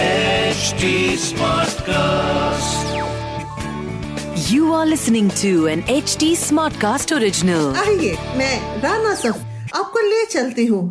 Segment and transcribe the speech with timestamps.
[0.00, 0.90] HD
[1.22, 2.86] Smartcast.
[4.50, 7.66] You are listening to an HD Smartcast original.
[7.82, 10.82] आइए मैं राना सफ आपको ले चलती हूँ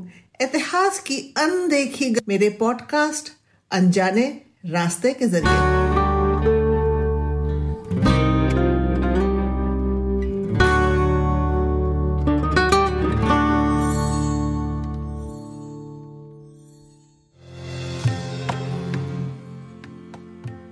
[0.42, 3.34] इतिहास की अनदेखी मेरे पॉडकास्ट
[3.72, 4.30] अनजाने
[4.78, 5.79] रास्ते के ज़रिए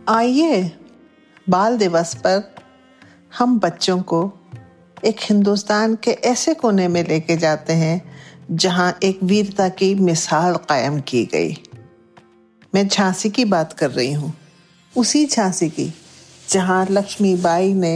[0.08, 0.60] आइए,
[1.50, 2.44] बाल दिवस पर
[3.38, 4.20] हम बच्चों को
[5.04, 8.02] एक हिंदुस्तान के ऐसे कोने में लेके जाते हैं,
[8.52, 11.58] जहाँ एक वीरता की मिसाल कायम की गई।
[12.74, 14.34] मैं झांसी की बात कर रही हूँ,
[14.96, 15.92] उसी झांसी की,
[16.50, 17.96] जहाँ लक्ष्मीबाई ने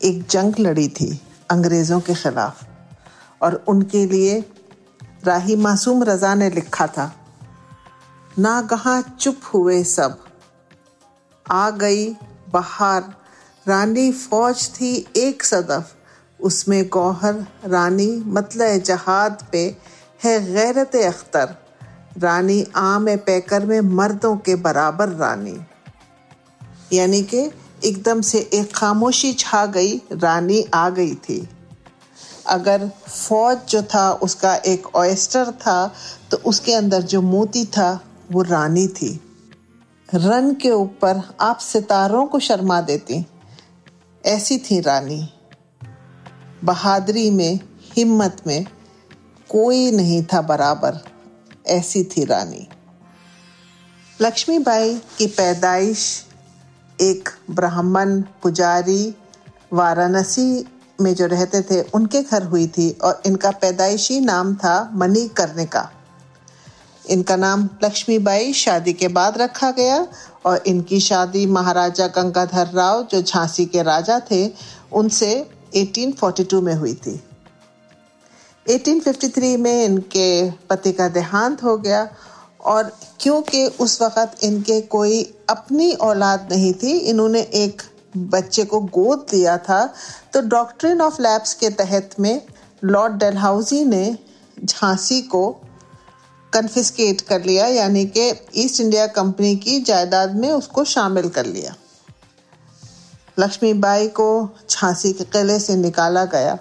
[0.00, 1.20] एक जंग लड़ी थी
[1.50, 2.64] अंग्रेज़ों के खिलाफ,
[3.42, 4.44] और उनके लिए
[5.24, 7.12] राही मासूम रजा ने लिखा था
[8.38, 10.22] नागहा चुप हुए सब
[11.50, 12.06] आ गई
[12.48, 13.14] बहार।
[13.66, 15.92] रानी फौज थी एक सदफ।
[16.40, 19.62] उसमें गौहर, रानी मतलब जहाद पे
[20.24, 21.54] है गैरत अख्तर।
[22.18, 25.58] रानी आम पैकर में मर्दों के बराबर रानी।
[26.92, 27.50] यानी कि
[27.84, 31.48] एकदम से एक खामोशी छा गई, रानी आ गई थी।
[32.46, 35.92] अगर फौज जो था, उसका एक ऑयस्टर था
[36.30, 38.00] तो उसके अंदर जो मोती था,
[38.32, 39.20] वो रानी थी।
[40.14, 43.26] रन के ऊपर आप सितारों को शर्मा देती।
[44.26, 45.28] ऐसी थी रानी।
[46.64, 47.60] बहादुरी में,
[47.96, 48.66] हिम्मत में
[49.48, 50.98] कोई नहीं था बराबर।
[51.66, 52.68] ऐसी थी रानी।
[54.20, 56.26] लक्ष्मीबाई की पैदाइश,
[57.00, 59.14] एक ब्राह्मण पुजारी
[59.72, 60.68] वाराणसी
[61.00, 65.66] में जो रहते थे, उनके घर हुई थी और इनका पैदाइशी नाम था मनी करने
[65.66, 65.90] का
[67.08, 70.06] इनका नाम लक्ष्मीबाई, शादी के बाद रखा गया
[70.46, 74.50] और इनकी शादी महाराजा गंगाधर राव, जो झांसी के राजा थे,
[74.92, 75.32] उनसे
[75.74, 77.20] 1842 में हुई थी।
[78.66, 82.08] 1853 में इनके पति का देहांत हो गया
[82.62, 82.90] और
[83.20, 87.82] क्योंकि उस वक़्त इनके कोई अपनी औलाद नहीं थी, इन्होंने एक
[88.16, 89.84] बच्चे को गोद लिया था
[90.32, 92.42] तो डॉक्ट्रिन ऑफ़ लैब्स के तहत में
[92.84, 94.16] लॉर्ड डेलहाउजी ने
[94.58, 95.42] झांसी को
[96.56, 101.74] कन्फिस्केट कर लिया, यानी कि ईस्ट इंडिया कंपनी की जायदाद में उसको शामिल कर लिया।
[103.38, 106.58] लक्ष्मीबाई को झांसी के किले से निकाला गया।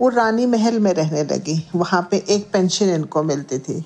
[0.00, 3.84] वो रानी महल में रहने लगी। वहाँ पे एक पेंशन इनको मिलती थी।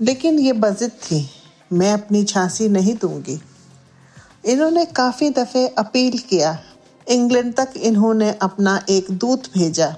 [0.00, 1.30] लेकिन ये बजित थी।
[1.72, 3.42] मैं अपनी झांसी नहीं दूँगी।
[4.44, 6.62] इन्होंने काफ़ी दफ़े अपील किया।
[7.08, 9.96] इंग्लैंड तक इन्होंने अपना एक दूत भेजा।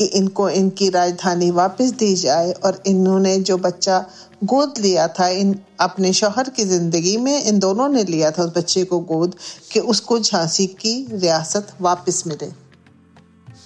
[0.00, 3.98] कि इनको इनकी राजधानी वापस दी जाए और इन्होंने जो बच्चा
[4.44, 8.52] गोद लिया था, इन अपने शोहर की ज़िंदगी में इन दोनों ने लिया था उस
[8.56, 9.34] बच्चे को गोद
[9.72, 12.50] कि उसको झांसी की रियासत वापस मिले।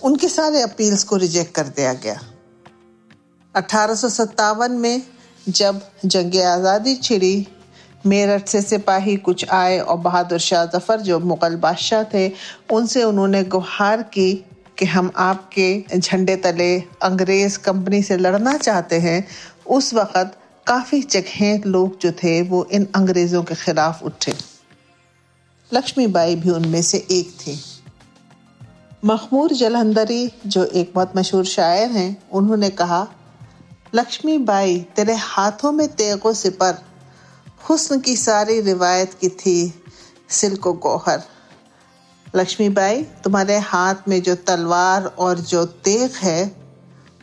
[0.02, 2.20] उनके सारे अपील्स को रिजेक्ट कर दिया गया।
[3.54, 5.02] अठारह सौ सतावन में
[5.48, 7.46] जब जंग आज़ादी छिड़ी,
[8.06, 12.30] मेरठ से सिपाही कुछ आए और बहादुर शाह ज़फ़र जो मुगल बादशाह थे,
[12.72, 14.44] उनसे उन्होंने गुहार की
[14.78, 19.28] कि हम आपके झंडे तले अंग्रेज़ कंपनी से लड़ना चाहते हैं,
[19.66, 24.34] उस वक़्त काफ़ी जगह लोग जो थे, वो इन अंग्रेज़ों के खिलाफ उठे।
[25.72, 27.60] लक्ष्मीबाई भी उनमें से एक थी।
[29.04, 33.08] मखमूर जलंधरी जो एक बहुत मशहूर शायर हैं, उन्होंने कहा,
[33.94, 36.84] लक्ष्मीबाई, तेरे हाथों में तेगो सिपर
[37.70, 39.82] हुस्न की सारी रिवायत की थी
[40.28, 41.22] सिल्को गौहर।
[42.36, 46.50] लक्ष्मीबाई, तुम्हारे हाथ में जो तलवार और जो तेग है,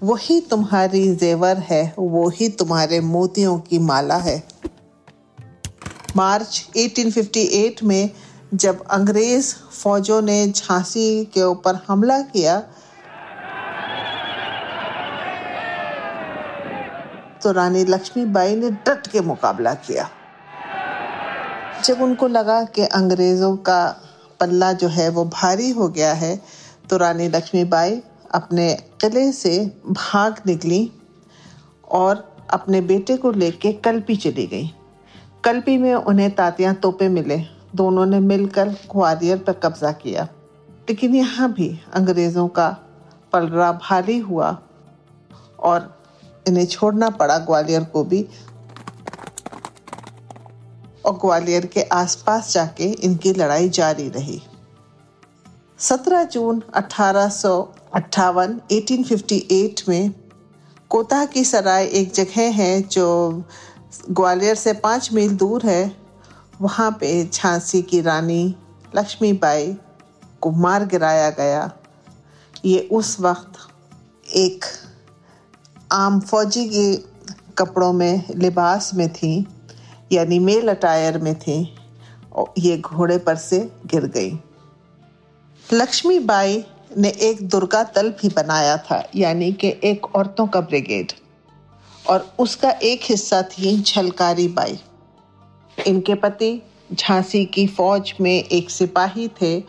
[0.03, 4.43] वही तुम्हारी जेवर है, वही तुम्हारे मोतियों की माला है।
[6.15, 8.09] मार्च 1858 में
[8.53, 12.59] जब अंग्रेज़ फौजों ने झांसी के ऊपर हमला किया
[17.43, 20.09] तो रानी लक्ष्मीबाई ने डट के मुकाबला किया।
[21.83, 23.81] जब उनको लगा कि अंग्रेज़ों का
[24.41, 26.41] पल्ला जो है वो भारी हो गया है।
[26.89, 28.01] तो रानी लक्ष्मीबाई
[28.31, 30.91] अपने किले से भाग निकली
[31.91, 34.67] और अपने बेटे को लेके कल्पी चली गई।
[35.43, 37.41] कल्पी में उन्हें तातियाँ तोपे मिले।
[37.75, 40.27] दोनों ने मिलकर ग्वालियर पर कब्जा किया।
[40.89, 42.69] लेकिन यहाँ भी अंग्रेज़ों का
[43.33, 44.61] पलड़ा भारी हुआ
[45.59, 46.03] और
[46.47, 48.27] इन्हें छोड़ना पड़ा। ग्वालियर को भी
[51.05, 54.41] और ग्वालियर के आसपास जाके इनकी लड़ाई जारी रही।
[55.79, 60.13] 17 जून अठारह 1858 में
[60.89, 63.43] कोता की सराय एक जगह है जो
[64.09, 65.95] ग्वालियर से पाँच मील दूर है।
[66.61, 68.55] वहाँ पे झांसी की रानी
[68.95, 69.77] लक्ष्मीबाई
[70.41, 71.71] को मार गिराया गया।
[72.65, 73.51] ये उस वक्त
[74.35, 74.65] एक
[75.91, 76.95] आम फौजी के
[77.57, 79.47] कपड़ों में लिबास में थी।
[80.11, 81.57] यानी मेल अटायर में थी
[82.59, 84.31] ये घोड़े पर से गिर गई।
[85.65, 86.63] लक्ष्मी बाई
[86.97, 91.11] ने एक दुर्गा दल भी बनाया था, यानी कि एक औरतों का ब्रिगेड,
[92.09, 94.79] और उसका एक हिस्सा थी झलकारी बाई।
[95.77, 96.61] इनके पति
[96.93, 99.59] झांसी की फौज में एक सिपाही थे,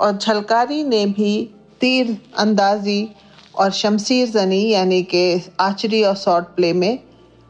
[0.00, 1.50] और झलकारी ने भी
[1.80, 3.08] तीर अंदाजी
[3.54, 6.98] और शमशीर जनी, यानी कि आचरी और शॉर्ट प्ले में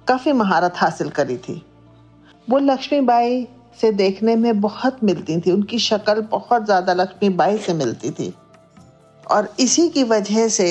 [0.07, 1.63] काफ़ी महारत हासिल करी थी।
[2.51, 3.47] वो लक्ष्मीबाई
[3.81, 8.33] से देखने में बहुत मिलती थी। उनकी शक्ल बहुत ज़्यादा लक्ष्मीबाई से मिलती थी।
[9.31, 10.69] और इसी की वजह से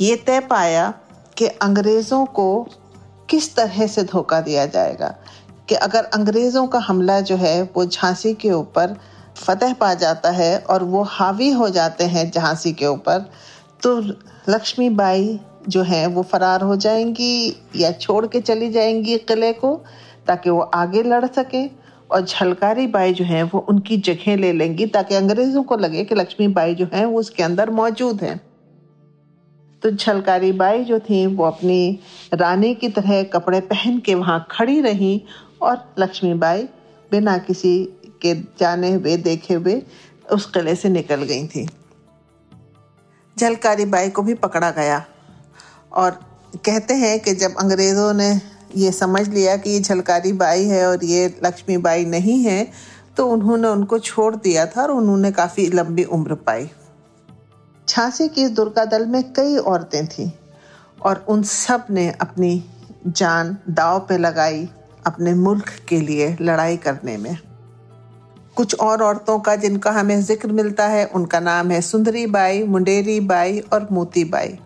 [0.00, 0.92] ये तय पाया
[1.36, 2.48] कि अंग्रेज़ों को
[3.30, 5.14] किस तरह से धोखा दिया जाएगा।
[5.68, 8.96] कि अगर अंग्रेज़ों का हमला जो है, वो झांसी के ऊपर
[9.36, 13.30] फतेह पा जाता है और वो हावी हो जाते हैं झांसी के ऊपर
[13.82, 13.98] तो
[14.48, 15.38] लक्ष्मीबाई
[15.68, 19.80] जो है, वो फरार हो जाएँगी या छोड़ के चली जाएँगी किले को।
[20.26, 21.66] ताकि वो आगे लड़ सके
[22.10, 26.14] और झलकारी बाई जो है वो उनकी जगह ले लेंगी ताकि अंग्रेज़ों को लगे कि
[26.14, 28.40] लक्ष्मी बाई जो है वो उसके अंदर मौजूद हैं।
[29.82, 32.00] तो झलकारी बाई जो थी वो अपनी
[32.34, 35.20] रानी की तरह कपड़े पहन के वहाँ खड़ी रहीं
[35.62, 36.62] और लक्ष्मी बाई
[37.10, 37.84] बिना किसी
[38.22, 39.82] के जाने हुए, देखे हुए
[40.32, 41.66] उस किले से निकल गई थी।
[43.36, 45.04] झलकारी बाई को भी पकड़ा गया
[45.92, 46.10] और
[46.56, 51.04] कहते हैं कि जब अंग्रेज़ों ने ये समझ लिया कि ये झलकारी बाई है और
[51.04, 52.66] ये लक्ष्मी बाई नहीं है
[53.16, 56.68] तो उन्होंने उनको छोड़ दिया था और उन्होंने काफ़ी लंबी उम्र पाई।
[57.88, 60.30] झांसी की दुर्गा दल में कई औरतें थीं
[61.02, 62.52] और उन सबने अपनी
[63.06, 64.68] जान दाव पे लगाई
[65.06, 67.36] अपने मुल्क के लिए लड़ाई करने में।
[68.56, 73.18] कुछ और औरतों का जिनका हमें ज़िक्र मिलता है, उनका नाम है सुंदरी बाई, मुंडेरी
[73.22, 74.58] बाई और मोती बाई।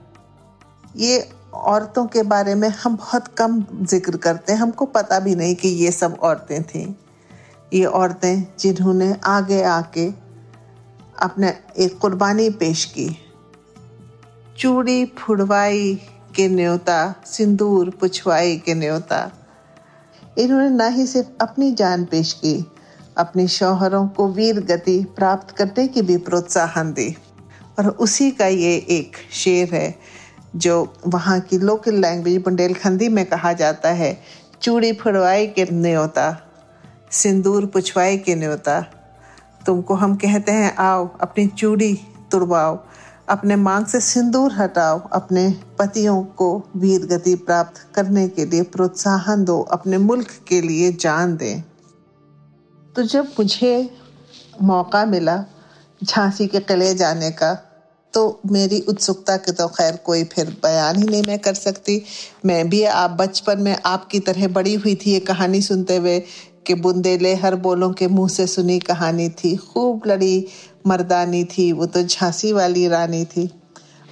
[0.96, 1.28] ये
[1.58, 5.68] औरतों के बारे में हम बहुत कम ज़िक्र करते हैं। हमको पता भी नहीं कि
[5.68, 6.94] ये सब औरतें थीं।
[7.74, 10.06] ये औरतें जिन्होंने आगे आके
[11.22, 13.08] अपने एक कुर्बानी पेश की।
[14.58, 15.94] चूड़ी फुड़वाई
[16.36, 19.32] के न्योता, सिंदूर पुछवाई के न्योता।
[20.38, 22.66] इन्होंने ना ही सिर्फ़ अपनी जान पेश की,
[23.16, 27.16] अपने शौहरों को वीर गति प्राप्त करने की भी प्रोत्साहन दी।
[27.78, 29.98] और उसी का ये एक शेर है
[30.56, 34.20] जो वहाँ की लोकल लैंग्वेज बुंदेलखंडी में कहा जाता है,
[34.62, 36.50] चूड़ी फुड़वाई के न्योता,
[37.10, 38.80] सिंदूर पुछवाई के न्योता।
[39.66, 42.00] तुमको हम कहते हैं, आओ, अपनी चूड़ी
[42.30, 42.84] तुड़वाओ,
[43.28, 49.44] अपने मांग से सिंदूर हटाओ, अपने पतियों को वीर गति प्राप्त करने के लिए प्रोत्साहन
[49.44, 51.62] दो, अपने मुल्क के लिए जान दें।
[52.96, 53.96] तो जब मुझे
[54.62, 55.44] मौका मिला,
[56.04, 57.67] झांसी के किले जाने का
[58.18, 62.02] तो मेरी उत्सुकता के तो खैर कोई फिर बयान ही नहीं मैं कर सकती।
[62.44, 66.18] मैं भी आप बचपन में आपकी तरह बड़ी हुई थी ये कहानी सुनते हुए
[66.66, 70.46] कि बुंदेले हर बोलों के मुँह से सुनी कहानी थी। खूब लड़ी
[70.86, 73.48] मर्दानी थी, वो तो झांसी वाली रानी थी।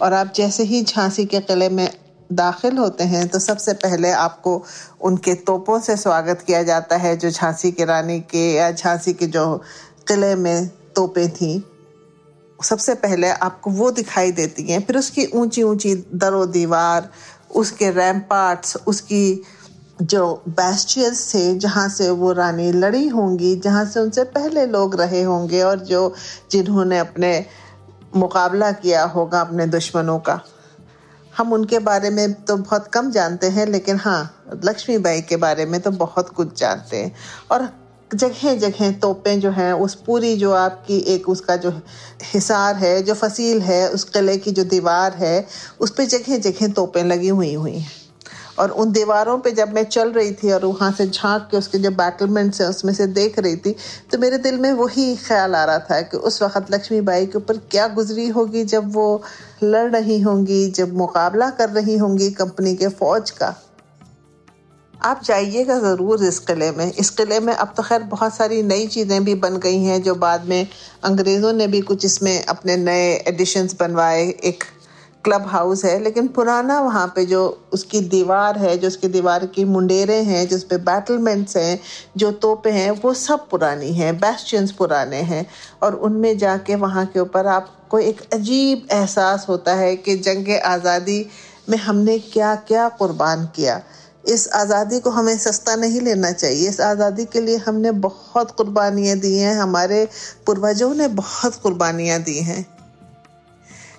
[0.02, 1.88] और आप जैसे ही झांसी के किले में
[2.30, 4.62] दाखिल होते हैं तो सबसे पहले आपको
[5.00, 9.26] उनके तोपों से स्वागत किया जाता है, जो झांसी की रानी के या झांसी के
[9.26, 9.56] जो
[10.08, 11.56] किले में तोपें थी।
[12.60, 17.10] सबसे पहले आपको वो दिखाई देती हैं, फिर उसकी ऊँची ऊँची दरो दीवार,
[17.54, 19.42] उसके रैम्पार्ट्स उसकी
[20.02, 25.22] जो बैस्टियस थे, जहाँ से वो रानी लड़ी होंगी, जहाँ से उनसे पहले लोग रहे
[25.22, 26.14] होंगे और जो
[26.50, 27.46] जिन्होंने अपने
[28.16, 30.40] मुकाबला किया होगा अपने दुश्मनों का।
[31.32, 35.80] हम उनके बारे में तो बहुत कम जानते हैं, लेकिन हाँ लक्ष्मीबाई के बारे में
[35.80, 37.12] तो बहुत कुछ जानते हैं।
[37.50, 37.68] और
[38.14, 41.70] जगह जगह तोपें जो हैं, उस पूरी जो आपकी एक उसका जो
[42.24, 45.46] हिसार है, जो फसील है, उस किले की जो दीवार है,
[45.80, 47.90] उस पर जगह जगह तोपें लगी हुई हुई हैं।
[48.58, 51.78] और उन दीवारों पे जब मैं चल रही थी और वहाँ से झाँक के उसके
[51.78, 53.74] जो बैटलमेंट्स हैं, उसमें से देख रही थी
[54.12, 57.38] तो मेरे दिल में वही ख्याल आ रहा था कि उस वक़्त लक्ष्मी बाई के
[57.38, 59.22] ऊपर क्या गुजरी होगी जब वो
[59.62, 63.54] लड़ रही होंगी, जब मुकाबला कर रही होंगी कंपनी के फ़ौज का।
[65.00, 68.86] आप जाइएगा ज़रूर इस किले में। इस किले में अब तो खैर बहुत सारी नई
[68.86, 70.66] चीज़ें भी बन गई हैं जो बाद में
[71.04, 74.64] अंग्रेज़ों ने भी कुछ इसमें अपने नए एडिशंस बनवाए। एक
[75.24, 79.64] क्लब हाउस है, लेकिन पुराना वहाँ पे जो उसकी दीवार है, जो उसकी दीवार की
[79.64, 81.80] मुंडेरे हैं, जिस पे बैटलमेंट्स हैं,
[82.16, 85.46] जो तोपे हैं, वो सब पुरानी हैं बैस्टियंस पुराने हैं।
[85.82, 91.24] और उनमें जाके वहाँ के ऊपर आपको एक अजीब एहसास होता है कि जंग आज़ादी
[91.68, 93.80] में हमने क्या क्या कुर्बान किया।
[94.26, 99.16] इस आज़ादी को हमें सस्ता नहीं लेना चाहिए। इस आज़ादी के लिए हमने बहुत कुर्बानियाँ
[99.18, 100.04] दी हैं। हमारे
[100.46, 102.64] पूर्वजों ने बहुत कुर्बानियाँ दी हैं।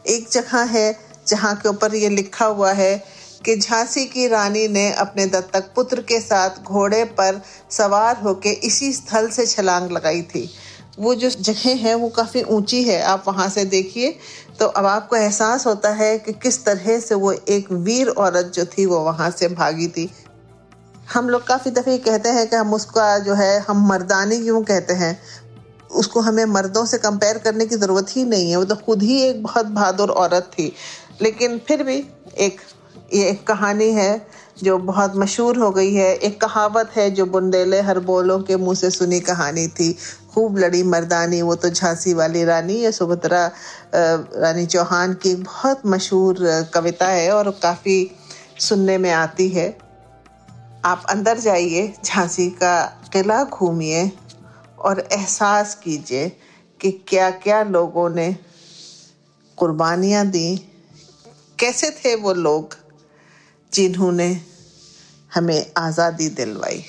[0.07, 0.87] एक जगह है
[1.27, 2.97] जहाँ के ऊपर ये लिखा हुआ है
[3.45, 7.41] कि झांसी की रानी ने अपने दत्तक पुत्र के साथ घोड़े पर
[7.71, 10.49] सवार होकर इसी स्थल से छलांग लगाई थी।
[10.97, 14.15] वो जो जगह है, वो काफ़ी ऊँची है। आप वहाँ से देखिए
[14.59, 18.65] तो अब आपको एहसास होता है कि किस तरह से वो एक वीर औरत जो
[18.65, 20.09] थी, वो वहाँ से भागी थी।
[21.13, 24.93] हम लोग काफ़ी दफ़े कहते हैं कि हम उसका जो है, हम मर्दानी क्यों कहते
[24.93, 25.19] हैं।
[25.91, 29.21] उसको हमें मर्दों से कंपेयर करने की ज़रूरत ही नहीं है। वो तो खुद ही
[29.21, 30.73] एक बहुत बहादुर औरत थी।
[31.21, 32.03] लेकिन फिर भी
[32.37, 32.61] एक,
[33.13, 34.27] ये एक कहानी है
[34.63, 38.75] जो बहुत मशहूर हो गई है, एक कहावत है जो बुंदेले हर बोलों के मुँह
[38.75, 39.91] से सुनी कहानी थी।
[40.33, 43.45] खूब लड़ी मर्दानी, वो तो झांसी वाली रानी या सुभद्रा
[43.95, 46.37] रानी चौहान की बहुत मशहूर
[46.73, 47.99] कविता है और काफ़ी
[48.59, 49.69] सुनने में आती है।
[50.85, 54.11] आप अंदर जाइए, झांसी का किला घूमिए
[54.79, 56.29] और एहसास कीजिए
[56.79, 58.35] कि क्या क्या लोगों ने
[59.57, 60.55] कुर्बानियाँ दी।
[61.59, 62.75] कैसे थे वो लोग?
[63.73, 64.29] जिन्होंने
[65.31, 66.83] हमें आज़ादी दिलवाई।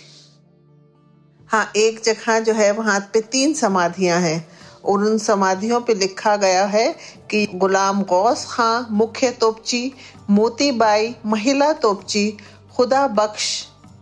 [1.50, 4.49] हाँ एक जगह जो है, वहाँ पे तीन समाधियाँ हैं
[4.85, 6.92] और उन समाधियों पे लिखा गया है
[7.30, 9.92] कि गुलाम गौस खां मुख्य तोपची,
[10.30, 12.30] मोतीबाई, महिला तोपची,
[12.76, 13.49] खुदा बख्श,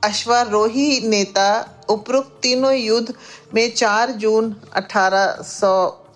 [0.04, 1.48] अश्वारोही नेता,
[1.90, 3.14] उपरोक्त तीनों युद्ध
[3.54, 4.54] में 4 जून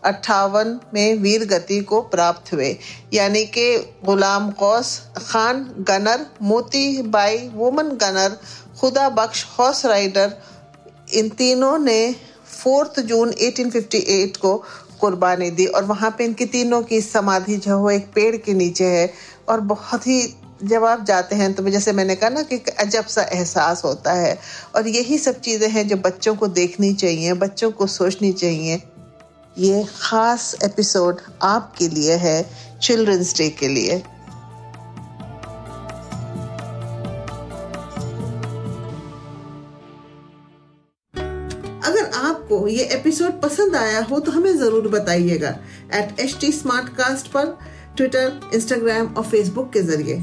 [0.04, 2.76] अट्ठावन में वीर गति को प्राप्त हुए।
[3.12, 8.36] यानी कि Ghulam Ghaus, Khan gunner, Moti Bai, woman gunner,
[8.80, 10.36] Khuda Bakhsh, horse rider,
[11.14, 12.14] इन तीनों ने
[12.62, 14.56] फोर्थ जून 1858 को
[15.00, 18.84] कुर्बानी दी। और वहाँ पे इनकी तीनों की समाधि जो है एक पेड़ के नीचे
[18.84, 19.12] है।
[19.48, 23.22] और बहुत ही जब आप जाते हैं तो जैसे मैंने कहा ना कि अजब सा
[23.22, 24.38] एहसास होता है।
[24.76, 28.82] और यही सब चीज़ें हैं जो बच्चों को देखनी चाहिए, बच्चों को सोचनी चाहिए।
[29.58, 32.50] ये खास एपिसोड आपके लिए है
[32.82, 33.96] चिल्ड्रंस डे के लिए।
[41.84, 45.56] अगर आपको ये एपिसोड पसंद आया हो तो हमें ज़रूर बताइएगा
[45.94, 47.56] at H T smart cast पर
[47.96, 50.22] ट्विटर इंस्टाग्राम और फेसबुक के ज़रिए।